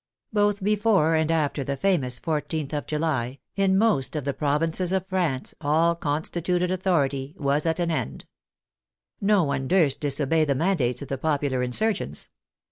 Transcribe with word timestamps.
Both 0.33 0.63
before 0.63 1.13
and 1.13 1.29
after 1.29 1.63
the 1.63 1.77
famous 1.77 2.19
14th 2.19 2.73
of 2.73 2.87
July, 2.87 3.37
in 3.55 3.77
most 3.77 4.15
of 4.15 4.23
the 4.25 4.33
provinces 4.33 4.91
of 4.91 5.05
France 5.05 5.53
all 5.61 5.93
constituted 5.93 6.71
authority 6.71 7.35
was 7.37 7.67
at 7.67 7.79
an 7.79 7.91
end. 7.91 8.25
No 9.21 9.43
one 9.43 9.67
durst 9.67 9.99
disobey 9.99 10.43
the 10.43 10.55
mandates 10.55 11.03
of 11.03 11.07
the 11.07 11.19
popular 11.19 11.61
insurgents. 11.61 12.29